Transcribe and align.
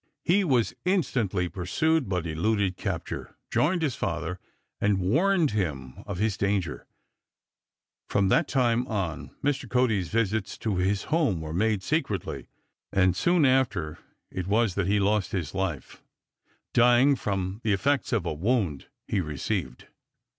He 0.23 0.43
was 0.43 0.73
instantly 0.83 1.47
pursued, 1.47 2.09
but 2.09 2.25
eluded 2.25 2.75
capture, 2.75 3.37
joined 3.51 3.83
his 3.83 3.95
father, 3.95 4.39
and 4.79 4.99
warned 4.99 5.51
him 5.51 6.03
of 6.07 6.17
his 6.17 6.37
danger. 6.37 6.87
From 8.09 8.29
that 8.29 8.47
time 8.47 8.87
on 8.87 9.29
Mr. 9.43 9.69
Cody's 9.69 10.09
visits 10.09 10.57
to 10.57 10.77
his 10.77 11.03
home 11.13 11.39
were 11.39 11.53
made 11.53 11.83
secretly, 11.83 12.47
and 12.91 13.15
soon 13.15 13.45
after 13.45 13.99
it 14.31 14.47
was 14.47 14.73
that 14.73 14.87
he 14.87 14.99
lost 14.99 15.33
his 15.33 15.53
life, 15.53 16.01
dying 16.73 17.15
from 17.15 17.61
the 17.63 17.71
effects 17.71 18.11
of 18.11 18.25
a 18.25 18.33
wound 18.33 18.87
he 19.07 19.21
received. 19.21 19.85